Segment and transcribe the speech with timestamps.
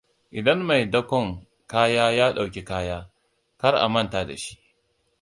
[0.39, 1.27] Idan mai dakon
[1.71, 2.97] kaya ya ɗauki kaya,
[3.61, 4.53] kar a manta da shi.